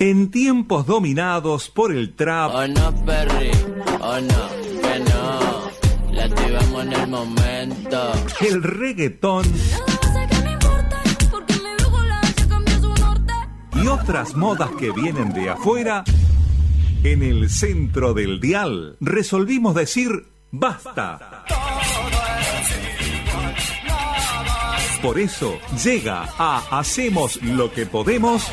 [0.00, 2.52] En tiempos dominados por el trap.
[2.54, 3.50] Oh no, Perry,
[4.00, 6.12] oh no, que no.
[6.12, 8.12] La activamos en el momento.
[8.40, 9.44] El reggaetón.
[13.74, 16.04] Y otras modas que vienen de afuera.
[17.02, 21.44] En el centro del dial resolvimos decir basta.
[25.02, 28.48] Por eso llega a Hacemos lo que podemos.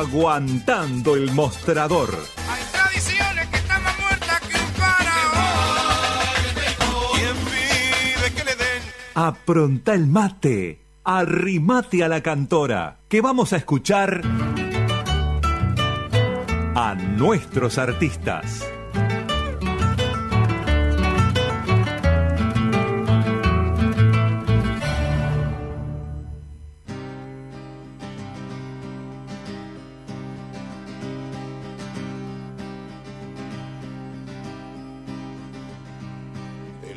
[0.00, 2.08] Aguantando el mostrador.
[2.48, 6.24] Hay tradiciones que están más muertas que un faraón.
[7.16, 8.82] ¿Quién pide que le den?
[9.14, 10.80] Apronta el mate.
[11.04, 13.00] Arrimate a la cantora.
[13.10, 14.22] Que vamos a escuchar
[16.74, 18.66] a nuestros artistas.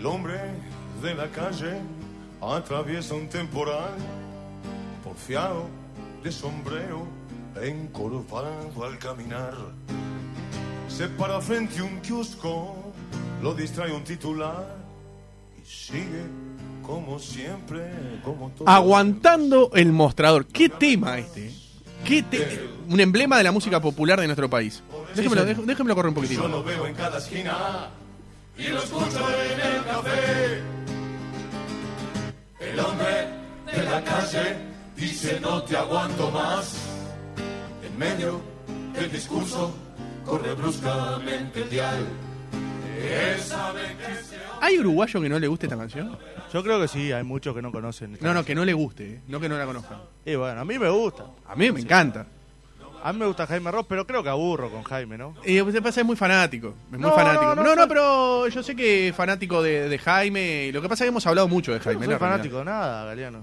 [0.04, 0.38] El hombre
[1.02, 1.80] de la calle
[2.42, 3.94] atraviesa un temporal,
[5.02, 5.68] porfiado
[6.22, 7.08] de sombrero,
[7.62, 9.54] encorvado al caminar.
[10.90, 12.76] Se para frente a un kiosco,
[13.42, 14.76] lo distrae un titular
[15.58, 16.26] y sigue
[16.86, 17.90] como siempre,
[18.26, 18.68] como todo.
[18.68, 20.46] Aguantando el mostrador.
[20.48, 21.50] ¿Qué tema este?
[22.04, 24.84] ¿Qué te- Un emblema de la música popular de nuestro país.
[25.16, 26.48] Déjemelo, déjemelo correr un Yo poquitito.
[26.50, 27.88] lo veo en cada esquina
[28.58, 30.62] y lo escucho en el café.
[32.59, 33.28] El hombre
[33.76, 34.56] de la calle
[34.96, 36.76] dice no te aguanto más.
[37.86, 38.42] En medio
[38.94, 39.74] del discurso
[40.26, 42.06] corre bruscamente el dial.
[44.62, 46.18] ¿Hay uruguayo que no le guste esta canción?
[46.54, 48.14] Yo creo que sí, hay muchos que no conocen.
[48.14, 48.46] esta No, no, canción.
[48.46, 49.22] que no le guste, eh.
[49.28, 49.98] no que no la conozcan.
[50.26, 51.26] Y bueno, a mí me gusta.
[51.48, 52.26] A mí me encanta.
[53.06, 55.36] A mí me gusta Jaime Ross, pero creo que aburro con Jaime, ¿no?
[55.46, 56.70] Y usted pasa es muy fanático.
[56.86, 57.44] Es muy No, fanático.
[57.48, 60.72] no, No, no, no, soy- pero yo sé que es fanático de, de Jaime.
[60.74, 62.00] Lo que pasa es que hemos hablado mucho de Yo Jaime.
[62.00, 62.30] no soy realidad.
[62.31, 63.40] fanático de nada, Galeano.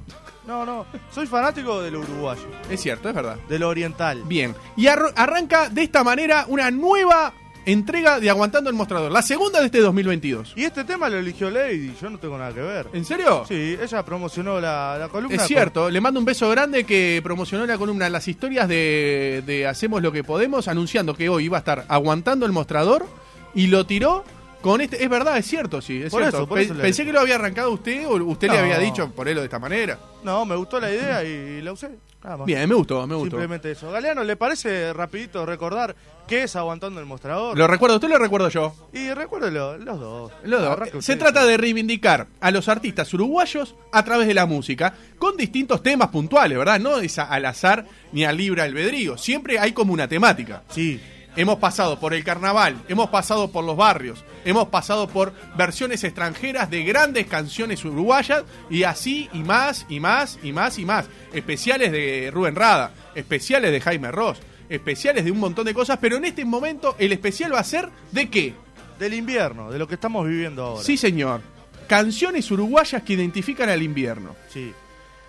[0.47, 0.87] No, no.
[1.13, 3.37] Soy fanático del uruguayo, Es cierto, es verdad.
[3.49, 4.23] de lo oriental.
[4.25, 4.55] Bien.
[4.77, 7.35] Y arranca de esta manera una nueva
[7.67, 9.11] entrega de Aguantando el Mostrador.
[9.13, 10.55] La segunda de este 2022.
[10.57, 12.89] Y este tema lo eligió Lady, yo no tengo nada que ver.
[12.93, 13.45] ¿En serio?
[13.47, 15.37] Sí, ella promocionó la, la columna.
[15.37, 19.67] Es cierto, le mando un beso grande que promocionó la columna Las historias de, de
[19.67, 23.07] Hacemos lo que podemos, anunciando que hoy iba a estar aguantando el mostrador
[23.55, 24.25] y lo tiró
[24.61, 25.03] con este.
[25.03, 26.39] Es verdad, es cierto, sí, es Por cierto.
[26.39, 28.79] eso, por Pe- eso le- Pensé que lo había arrancado usted o usted le había
[28.79, 29.99] dicho ponerlo de esta manera.
[30.23, 31.91] No, me gustó la idea y la usé.
[32.23, 32.47] Nada más.
[32.47, 33.31] Bien, me gustó, me gustó.
[33.31, 33.91] Simplemente eso.
[33.91, 35.97] Galeano, ¿le parece rapidito recordar
[36.29, 37.57] qué es aguantando el mostrador?
[37.57, 38.75] Lo recuerdo, usted lo recuerdo yo.
[38.93, 40.33] Y recuérdelo, los dos.
[40.45, 40.71] Los dos.
[40.71, 41.19] Arranque Se usted.
[41.19, 46.09] trata de reivindicar a los artistas uruguayos a través de la música, con distintos temas
[46.09, 46.79] puntuales, ¿verdad?
[46.79, 49.17] No es al azar ni al libre albedrío.
[49.17, 50.63] Siempre hay como una temática.
[50.69, 51.01] Sí.
[51.37, 56.71] Hemos pasado por el carnaval, hemos pasado por los barrios, hemos pasado por versiones extranjeras
[56.71, 61.09] de grandes canciones uruguayas y así y más y más y más y más.
[61.33, 66.17] Especiales de Rubén Rada, especiales de Jaime Ross, especiales de un montón de cosas, pero
[66.17, 68.55] en este momento el especial va a ser de qué?
[68.99, 70.85] Del invierno, de lo que estamos viviendo ahora.
[70.85, 71.43] Sí, señor.
[71.87, 74.35] Canciones uruguayas que identifican al invierno.
[74.49, 74.73] Sí.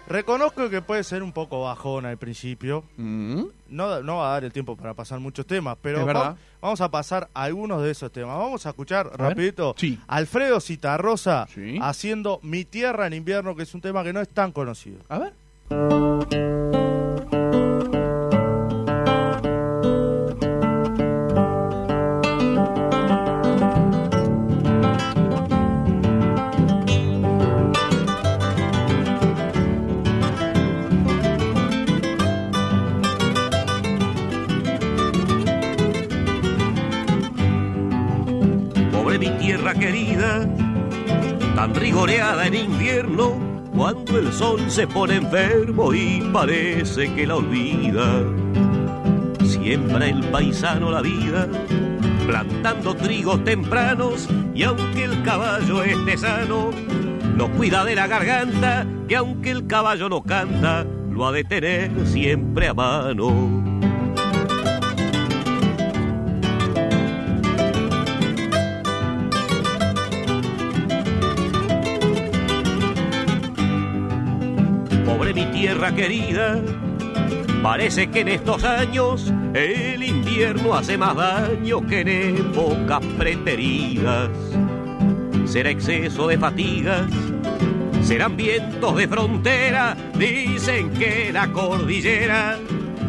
[0.07, 2.83] Reconozco que puede ser un poco bajón al principio.
[2.97, 3.43] Mm.
[3.69, 6.05] No, no va a dar el tiempo para pasar muchos temas, pero
[6.61, 8.37] vamos a pasar algunos de esos temas.
[8.37, 9.19] Vamos a escuchar ver.
[9.19, 9.97] rapidito Sí.
[10.07, 11.79] Alfredo Citarrosa Sí.
[11.81, 14.99] haciendo Mi Tierra en Invierno, que es un tema que no es tan conocido.
[15.07, 15.33] A ver.
[44.71, 48.23] Se pone enfermo y parece que la olvida.
[49.45, 51.47] Siembra el paisano la vida,
[52.25, 56.71] plantando trigos tempranos, y aunque el caballo esté sano,
[57.35, 61.91] no cuida de la garganta, que aunque el caballo no canta, lo ha de tener
[62.07, 63.60] siempre a mano.
[75.61, 76.59] Tierra querida,
[77.61, 84.31] parece que en estos años el invierno hace más daño que en épocas preteridas.
[85.45, 87.05] Será exceso de fatigas,
[88.01, 89.95] serán vientos de frontera.
[90.17, 92.57] Dicen que la cordillera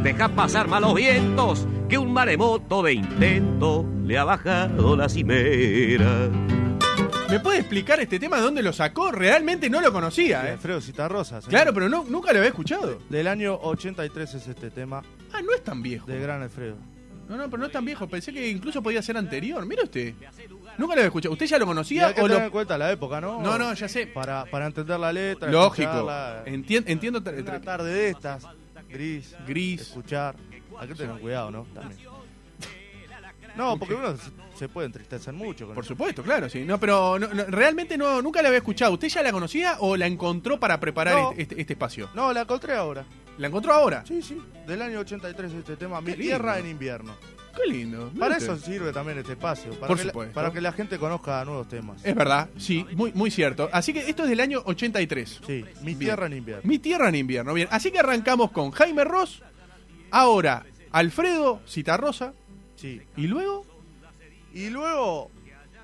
[0.02, 6.28] deja pasar malos vientos, que un maremoto de intento le ha bajado la cimera.
[7.32, 9.10] ¿Me puede explicar este tema de dónde lo sacó?
[9.10, 10.52] Realmente no lo conocía, ¿eh?
[10.52, 11.40] Alfredo Citarrosa.
[11.40, 11.50] señor.
[11.50, 12.98] Claro, pero no, nunca lo había escuchado.
[13.08, 15.02] Del año 83 es este tema
[15.32, 16.06] Ah, no es tan viejo.
[16.06, 16.76] de Gran Alfredo.
[17.28, 18.06] No, no, pero no es tan viejo.
[18.08, 19.64] Pensé que incluso podía ser anterior.
[19.64, 20.12] Mira usted.
[20.76, 21.32] Nunca lo había escuchado.
[21.32, 22.44] ¿Usted ya lo conocía hay que o tener lo.?
[22.46, 23.40] en cuenta la época, ¿no?
[23.40, 24.06] No, no, ya sé.
[24.08, 25.50] Para, para entender la letra.
[25.50, 25.90] Lógico.
[26.44, 27.20] Entien- entiendo.
[27.24, 28.44] Una tarde de estas,
[28.90, 29.80] gris, Gris.
[29.82, 30.36] escuchar.
[30.78, 31.66] Hay que tener cuidado, ¿no?
[31.74, 31.98] También.
[33.54, 34.14] No, porque uno
[34.66, 35.94] se- puede entristecer mucho con Por eso.
[35.94, 36.64] supuesto, claro, sí.
[36.64, 38.92] No, pero no- no, realmente no, nunca la había escuchado.
[38.92, 41.30] ¿Usted ya la conocía o la encontró para preparar No.
[41.32, 42.08] este, este- este espacio?
[42.14, 43.04] No, la encontré ahora.
[43.38, 44.04] ¿La encontró ahora?
[44.06, 44.38] Sí, sí.
[44.66, 46.22] Del año 83 este tema, Mi lindo.
[46.22, 47.14] Tierra en Invierno.
[47.56, 48.10] Qué lindo.
[48.18, 49.72] Para eso sirve también este espacio.
[49.72, 50.34] Para, Por que, la, supuesto.
[50.34, 52.02] para que la gente conozca nuevos temas.
[52.04, 53.68] Es verdad, sí, muy, muy cierto.
[53.72, 55.40] Así que esto es del año 83.
[55.46, 55.98] Sí, Mi Bien.
[55.98, 56.62] Tierra en Invierno.
[56.68, 57.52] Mi tierra en invierno.
[57.52, 59.42] Bien, así que arrancamos con Jaime Ross,
[60.10, 62.32] ahora Alfredo Citarrosa
[62.76, 63.00] Sí.
[63.16, 63.66] y luego
[64.54, 65.30] Y luego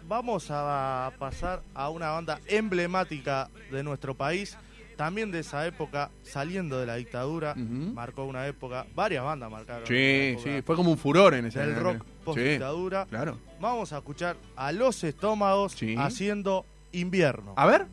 [0.07, 4.57] vamos a pasar a una banda emblemática de nuestro país,
[4.97, 9.87] también de esa época, saliendo de la dictadura, marcó una época, varias bandas marcaron.
[9.87, 13.07] Sí, sí, fue como un furor en ese en- rock Sí, post dictadura.
[13.07, 13.39] claro.
[13.61, 15.95] Vamos a escuchar a Los Estómagos Sí.
[15.99, 17.53] haciendo invierno.
[17.57, 17.87] A ver.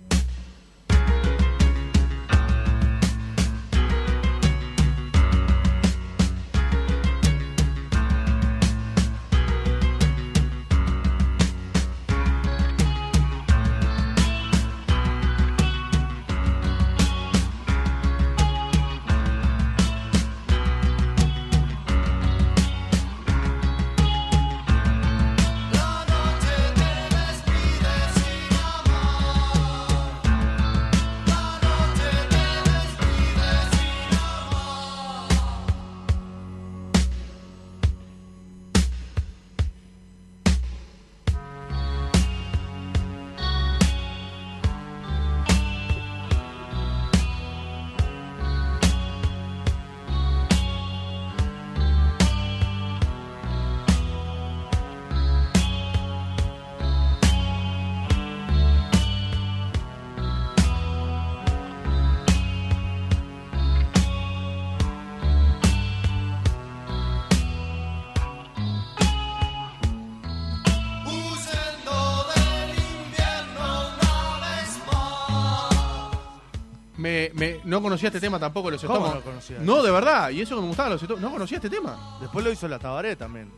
[77.35, 79.57] Me, no conocía este tema tampoco, los ¿Cómo no conocía?
[79.59, 81.21] No, de verdad, y eso que me gustaban los estómagos.
[81.21, 82.17] No conocía este tema.
[82.21, 83.51] Después lo hizo la Tabaré también.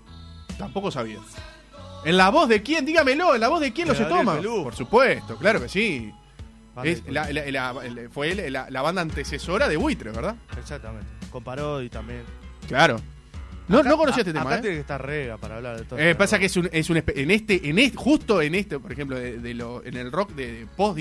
[0.57, 1.19] Tampoco sabía.
[2.03, 2.85] ¿En la voz de quién?
[2.85, 4.38] Dígamelo, ¿en la voz de quién De los Gabriel?
[4.38, 4.63] Pelú.
[4.63, 6.12] Por supuesto, claro que sí.
[6.75, 10.35] Vale, Es la- la- la- la- fue la, la banda antecesora de Buitre, ¿verdad?
[10.57, 11.07] Exactamente.
[11.31, 12.24] Con Parodi también.
[12.68, 12.97] Claro.
[13.68, 14.62] No, Acá- no conocía este tema, Acá ¿eh?
[14.62, 16.00] tiene que estar rega para hablar de todo.
[16.00, 18.92] Eh, pasa que es un, es un en este, en este, justo en este, por
[18.92, 20.98] ejemplo, de, de lo, en el rock de post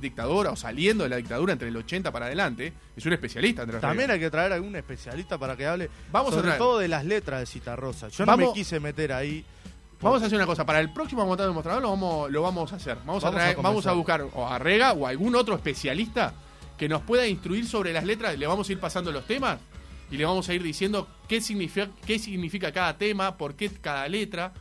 [0.00, 3.80] dictadura o saliendo de la dictadura entre el 80 para adelante, es un especialista Andrés
[3.80, 7.04] También hay que traer a algún especialista para que hable Vamos sobre todo de las
[7.04, 8.08] letras de Citarrosa.
[8.08, 9.44] Yo no me quise meter ahí.
[10.02, 12.72] Vamos a hacer una cosa, para el próximo montado del mostrador lo vamos, lo vamos
[12.72, 12.96] a hacer.
[13.04, 15.54] Vamos, a, Vamos a traer- vamos a buscar o a Rega o a algún otro
[15.54, 16.32] especialista
[16.78, 19.58] que nos pueda instruir sobre las letras, le vamos a ir pasando los temas
[20.10, 24.08] y le vamos a ir diciendo qué significa, qué significa cada tema, por qué cada
[24.08, 24.52] letra,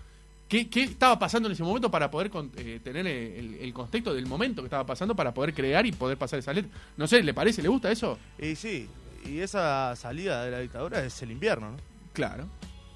[0.48, 4.14] qué, qué estaba pasando en ese momento para poder con- eh, tener el, el contexto
[4.14, 6.72] del momento que estaba pasando para poder crear y poder pasar esa letra.
[6.98, 7.62] No sé, ¿le parece?
[7.62, 8.18] ¿Le gusta eso?
[8.42, 8.88] Y sí,
[9.26, 11.78] y esa salida de la dictadura es el invierno, ¿no?
[12.14, 12.48] Claro.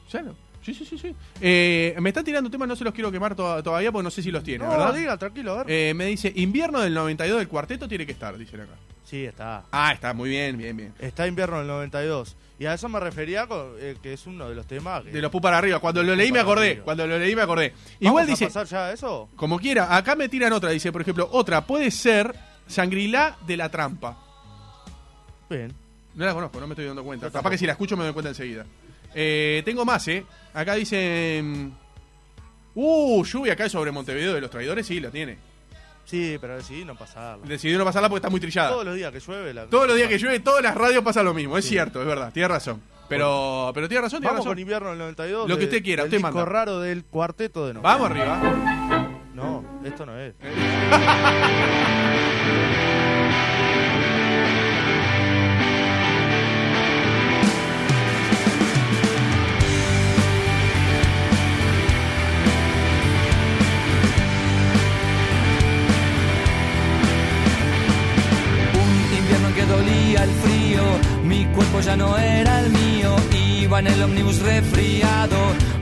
[0.10, 0.36] Claro.
[0.64, 1.14] Sí, sí, sí, sí.
[1.42, 4.22] Eh, me están tirando temas, no se los quiero quemar to- todavía porque no sé
[4.24, 4.94] si los tiene, No, ¿verdad?
[4.94, 5.66] diga, tranquilo, a ver.
[5.70, 8.74] Eh, me dice, invierno del 92 del cuarteto tiene que estar, dicen acá.
[9.04, 9.66] sí, está.
[9.72, 10.94] Ah, está muy bien, bien, bien.
[11.00, 12.38] Está invierno del 92.
[12.60, 15.12] Y a eso me refería, con, eh, que es uno de los temas que...
[15.12, 15.80] De los pu para arriba.
[15.80, 16.70] Cuando lo leí me acordé.
[16.72, 16.84] arriba.
[16.86, 17.70] Cuando lo leí me acordé.
[17.72, 19.30] ¿Vamos Igual a dice, pasar ya eso?
[19.36, 20.70] como quiera, acá me tiran otra.
[20.70, 22.34] Dice, por ejemplo, otra puede ser
[22.70, 24.18] Shangri-La de la Trampa.
[25.50, 25.74] Bien.
[26.16, 27.26] No la conozco, no me estoy dando cuenta.
[27.26, 27.52] Yo Capaz tampoco.
[27.52, 28.66] que si la escucho me doy cuenta enseguida.
[29.16, 30.24] Eh, tengo más, ¿eh?
[30.54, 31.74] Acá dicen...
[32.76, 34.86] Uh, lluvia cae sobre Montevideo de los traidores.
[34.88, 35.38] Sí, la tiene.
[36.06, 37.46] Sí, pero decidí no pasarla.
[37.46, 38.70] Decidió no pasarla porque está muy trillada.
[38.70, 39.54] Todos los días que llueve...
[39.54, 39.66] La...
[39.66, 41.58] Todos los días que llueve, todas las radios pasa lo mismo.
[41.58, 41.72] Es Sí.
[41.72, 42.32] cierto, es verdad.
[42.34, 42.82] Tiene razón.
[43.10, 44.52] Pero, pero tiene razón, tiene Vamos razón.
[44.54, 45.50] con invierno del 92.
[45.50, 46.46] Lo que usted quiera, usted manda.
[46.46, 47.82] raro del cuarteto de no.
[47.82, 48.40] Vamos arriba.
[49.34, 50.34] No, esto no es.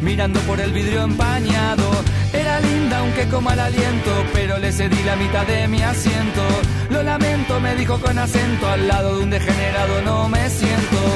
[0.02, 1.90] mirando por el vidrio empañado.
[2.34, 6.42] Era linda aunque con mal aliento, pero le cedí la mitad de mi asiento.
[6.90, 11.11] Lo lamento, me dijo con acento, al lado de un degenerado no me siento.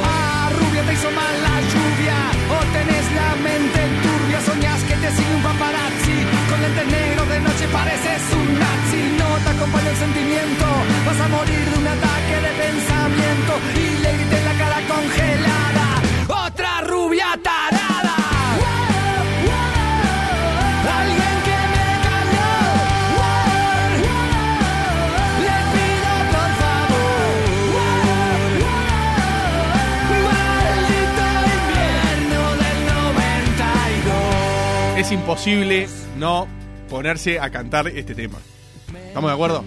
[35.05, 36.47] Es imposible no
[36.89, 38.39] ponerse a cantar este tema.
[39.07, 39.63] ¿Estamos de acuerdo?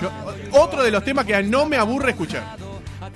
[0.00, 0.10] Yo-
[0.52, 2.56] otro de los temas que no me aburre escuchar.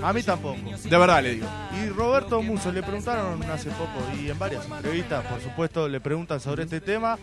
[0.02, 0.58] A mí tampoco.
[0.82, 1.46] De verdad le digo.
[1.82, 6.40] Y Roberto Muso le preguntaron hace poco y en varias entrevistas, por supuesto, le preguntan
[6.40, 7.16] sobre este tema.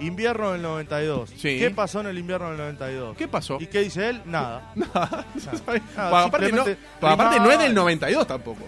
[0.00, 1.28] Invierno del 92.
[1.36, 1.58] Sí.
[1.58, 3.14] ¿Qué pasó en el invierno del 92?
[3.18, 3.58] ¿Qué pasó?
[3.60, 4.22] ¿Y qué dice él?
[4.24, 4.72] Nada.
[4.74, 5.26] Nada.
[5.34, 6.64] Nada, Bueno, aparte, no,
[7.06, 7.72] aparte no es del primaria.
[7.74, 8.64] 92 tampoco.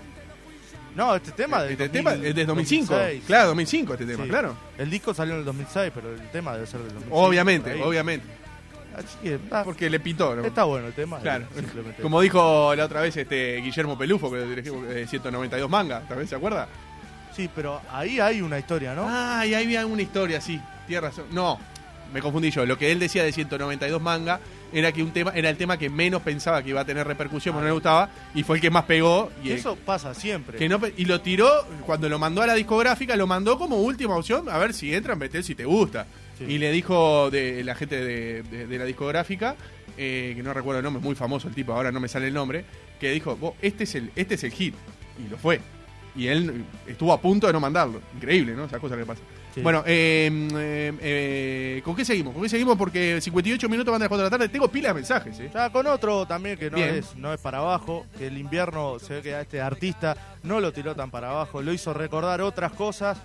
[0.94, 2.94] No, este tema de Este tema es de 2005.
[3.26, 4.56] Claro, 2005 este tema, claro.
[4.78, 7.16] El disco salió en el 2006, pero el tema debe ser del 2005.
[7.16, 7.80] Obviamente, ahí.
[7.82, 8.26] obviamente.
[8.94, 10.44] Así que, ah, Porque le pitó, ¿no?
[10.44, 11.18] está bueno el tema.
[11.20, 11.46] Claro.
[11.54, 12.02] Simplemente.
[12.02, 16.34] Como dijo la otra vez este Guillermo Pelufo, que dirigió eh, 192 manga, ¿también se
[16.34, 16.68] acuerda?
[17.34, 19.06] Sí, pero ahí hay una historia, ¿no?
[19.08, 21.24] Ah, y ahí había una historia, sí, tienes razón.
[21.32, 21.58] No,
[22.12, 22.66] me confundí yo.
[22.66, 24.38] Lo que él decía de 192 manga
[24.72, 27.54] era que un tema era el tema que menos pensaba que iba a tener repercusión,
[27.54, 29.30] porque no le gustaba, y fue el que más pegó.
[29.42, 30.58] Y eso pasa siempre.
[30.58, 31.48] que no pe- y lo tiró,
[31.86, 35.18] cuando lo mandó a la discográfica, lo mandó como última opción, a ver si entran,
[35.18, 36.06] meter si te gusta.
[36.38, 36.44] Sí.
[36.44, 39.56] Y le dijo de la gente de, de- de la discográfica,
[39.98, 42.28] eh, que no recuerdo el nombre, es muy famoso el tipo, ahora no me sale
[42.28, 42.64] el nombre,
[42.98, 44.74] que dijo, "Vos, este es el, este es el hit.
[45.24, 45.60] Y lo fue.
[46.14, 48.00] Y él estuvo a punto de no mandarlo.
[48.14, 48.64] Increíble, ¿no?
[48.64, 49.22] Esa cosa que pasa.
[49.54, 49.60] Sí.
[49.60, 52.32] Bueno, eh, eh, eh, ¿con qué seguimos?
[52.32, 52.76] ¿Con qué seguimos?
[52.76, 54.48] Porque 58 minutos van a las 4 de la tarde.
[54.48, 55.50] Tengo pila de mensajes, ¿eh?
[55.52, 56.96] Ya con otro también que no Bien.
[56.96, 60.60] es, no es para abajo, que el invierno se ve que a este artista no
[60.60, 63.18] lo tiró tan para abajo, lo hizo recordar otras cosas.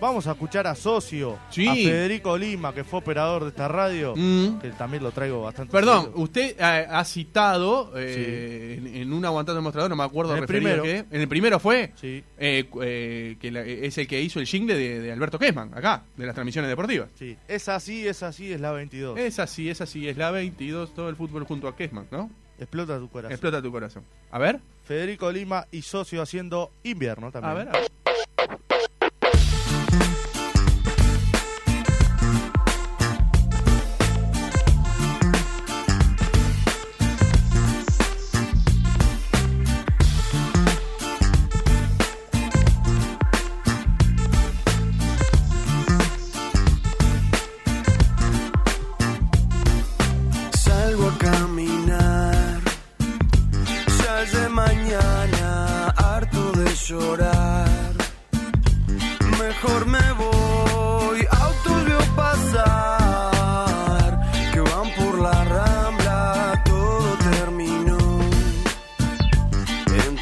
[0.00, 1.66] Vamos a escuchar a Socio, Sí.
[1.68, 4.58] a Federico Lima, que fue operador de esta radio, Mm.
[4.58, 5.70] que también lo traigo bastante.
[5.70, 10.32] Perdón, usted eh, ha citado eh, en, en un aguantando el mostrador, no me acuerdo
[10.34, 10.84] En el primero.
[10.86, 11.92] ¿En el primero fue?
[11.96, 15.72] Sí, Eh, eh, que la- es el que hizo el jingle de, de Alberto Kessman,
[15.74, 17.10] acá, de las transmisiones deportivas.
[17.18, 17.36] sí.
[17.46, 19.18] Es así, es así, es la 22.
[19.18, 22.30] Es así, es así, es la 22, todo el fútbol junto a Kessman, ¿no?
[22.58, 23.32] Explota tu corazón.
[23.32, 24.02] Explota tu corazón.
[24.30, 27.50] A ver, Federico Lima y Socio haciendo invierno también.
[27.52, 27.90] a ver, a ver.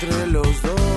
[0.00, 0.87] Entre los dos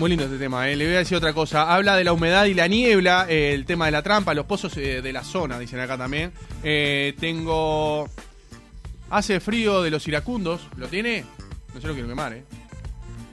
[0.00, 0.68] muy, lindo este tema.
[0.70, 0.76] eh.
[0.76, 1.74] Le voy a decir otra cosa.
[1.74, 4.74] Habla de la humedad y la niebla, eh, el tema de la trampa, los pozos
[4.78, 6.32] eh, de la zona, dicen acá también.
[6.64, 8.08] Eh, tengo.
[9.10, 10.62] Hace frío de los iracundos.
[10.76, 11.24] ¿Lo tiene?
[11.74, 12.44] No se lo quiero quemar, ¿eh?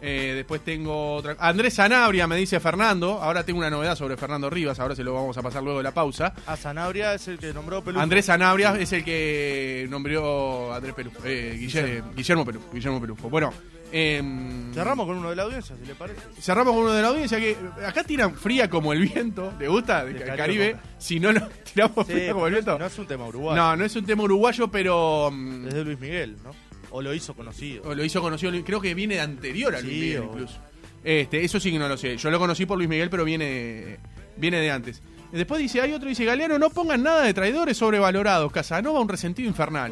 [0.01, 1.35] Eh, después tengo otra.
[1.39, 3.19] Andrés Sanabria, me dice Fernando.
[3.21, 4.79] Ahora tengo una novedad sobre Fernando Rivas.
[4.79, 6.33] Ahora se lo vamos a pasar luego de la pausa.
[6.45, 8.01] A Sanabria es el que nombró Pelufo.
[8.03, 11.19] Andrés Sanabria es el que nombró Andrés Pelufo.
[11.25, 12.67] Eh, Guillermo, Guillermo Pelufo.
[12.73, 13.29] Guillermo Pelufo.
[13.29, 13.51] Bueno.
[13.91, 16.19] em, Cerramos con uno de la audiencia, si le parece.
[16.39, 19.53] Cerramos con uno de la audiencia que acá tiran fría como el viento.
[19.59, 20.05] ¿Le gusta?
[20.05, 20.71] De De Ca- Caribe.
[20.73, 20.79] Caribe.
[20.99, 21.41] Si no lo
[21.73, 22.77] tiramos Sí, fría como el viento.
[22.77, 23.59] no es un tema uruguayo.
[23.61, 26.51] No, no es un tema uruguayo, pero mm, Es de Luis Miguel, ¿no?
[26.91, 27.93] O lo hizo conocido.
[27.93, 28.51] lo hizo conocido.
[28.63, 30.59] Creo que viene de anterior a Luis Sí, Miguel o- incluso.
[31.03, 32.17] Este, eso sí que no lo sé.
[32.17, 33.97] Yo lo conocí por Luis Miguel, pero viene,
[34.35, 35.01] viene de antes.
[35.31, 38.51] Después dice, hay otro, dice, Galeano, no pongan nada de traidores sobrevalorados.
[38.51, 39.91] Casanova, un resentido infernal.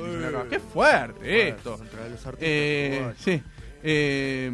[0.50, 1.74] Qué fuerte esto.
[1.74, 3.42] Artistas Eh, sí.
[3.84, 4.52] Eh,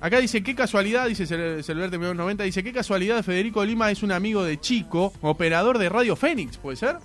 [0.00, 4.12] acá dice, qué casualidad, dice Cel- Celverte 90, dice, qué casualidad Federico Lima es un
[4.12, 6.96] amigo de Chico, operador de Radio Fénix, ¿puede ser?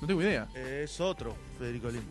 [0.00, 0.46] No tengo idea.
[0.54, 2.04] Eh, es otro Federico Lima.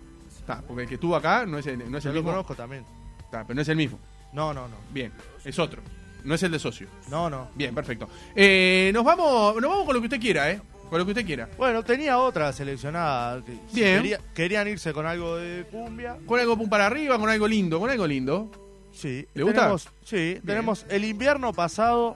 [0.47, 2.31] Está, porque el que estuvo acá no es el, no es Yo el lo mismo.
[2.31, 2.85] conozco también.
[3.19, 3.99] Está, pero no es el mismo.
[4.31, 4.77] No, no, no.
[4.93, 5.11] Bien,
[5.43, 5.81] es otro.
[6.23, 6.87] No es el de socio.
[7.09, 7.49] No, no.
[7.55, 8.07] Bien, perfecto.
[8.33, 10.61] Eh, nos vamos nos vamos con lo que usted quiera, ¿eh?
[10.89, 11.49] Con lo que usted quiera.
[11.57, 13.43] Bueno, tenía otra seleccionada.
[13.43, 13.97] que si Bien.
[13.97, 16.17] quería- querían irse con algo de cumbia.
[16.25, 18.49] Con algo pum para arriba, con algo lindo, con algo lindo.
[18.93, 19.27] Sí.
[19.33, 19.59] ¿Le gusta?
[19.59, 22.15] Tenemos, sí, tenemos el invierno pasado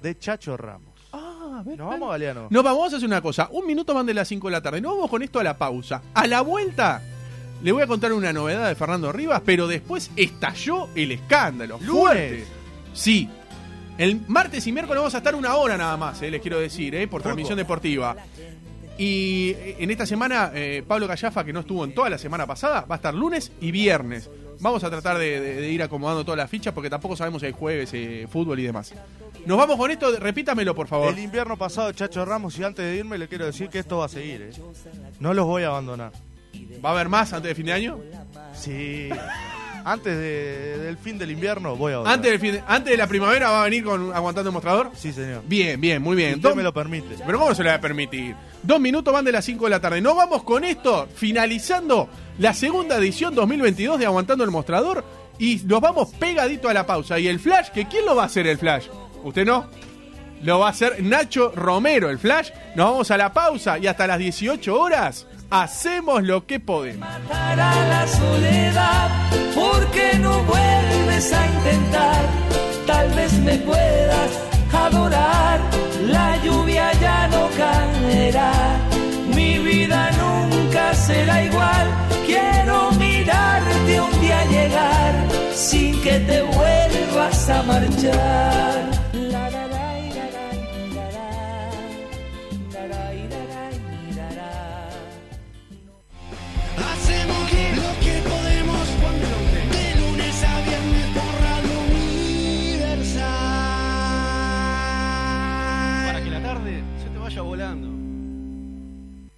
[0.00, 0.88] de Chacho Ramos.
[1.12, 1.62] Ah.
[1.66, 2.46] ¿Nos vamos, Galeano?
[2.48, 3.48] Nos vamos a hacer una cosa.
[3.50, 4.80] Un minuto van de las 5 de la tarde.
[4.80, 6.00] Nos vamos con esto a la pausa.
[6.14, 7.02] A la vuelta,
[7.62, 11.78] le voy a contar una novedad de Fernando Rivas, pero después estalló el escándalo.
[11.80, 12.00] Lunes.
[12.02, 12.44] Fuerte.
[12.92, 13.28] Sí.
[13.98, 16.94] El martes y miércoles vamos a estar una hora nada más, eh, les quiero decir,
[16.94, 18.16] eh, por transmisión deportiva.
[18.98, 22.46] Y eh, en esta semana, eh, Pablo Callafa, que no estuvo en toda la semana
[22.46, 24.28] pasada, va a estar lunes y viernes.
[24.60, 27.46] Vamos a tratar de, de- de ir acomodando todas las fichas porque tampoco sabemos si
[27.46, 28.94] hay jueves, eh, fútbol y demás.
[29.44, 31.12] Nos vamos con esto, repítamelo por favor.
[31.12, 34.04] El invierno pasado Chacho Ramos y antes de irme le quiero decir que esto va
[34.06, 34.40] a seguir.
[34.42, 34.50] ¿eh?
[35.20, 36.12] No los voy a abandonar.
[36.84, 37.98] ¿Va a haber más antes de fin de año?
[38.54, 39.08] Sí.
[39.84, 42.14] Antes de- del fin del invierno voy a abandonar.
[42.18, 44.90] Antes, del fin de, antes de la primavera va a venir con aguantando el mostrador.
[44.94, 45.42] Sí, señor.
[45.46, 46.34] Bien, bien, muy bien.
[46.34, 47.16] Usted Dos- me lo permite.
[47.26, 48.36] Pero ¿cómo se le va a permitir?
[48.62, 50.00] Dos minutos van de las 5 de la tarde.
[50.00, 55.04] Nos vamos con esto, finalizando la segunda edición 2022 de Aguantando el Mostrador.
[55.38, 57.18] Y nos vamos pegadito a la pausa.
[57.18, 58.86] Y el flash, que ¿quién lo va a hacer el flash?
[59.24, 59.66] ¿Usted no?
[60.44, 62.50] Lo va a hacer Nacho Romero, el flash.
[62.76, 67.06] Nos vamos a la pausa y hasta las 18 horas hacemos lo que podemos.
[67.28, 69.10] Para la soledad,
[69.54, 72.24] porque no vuelves a intentar,
[72.86, 74.30] tal vez me puedas
[74.72, 75.60] adorar,
[76.06, 78.52] la lluvia ya no caerá,
[79.34, 81.86] mi vida nunca será igual,
[82.24, 85.14] quiero mirarte un día llegar,
[85.54, 88.71] sin que te vuelvas a marchar.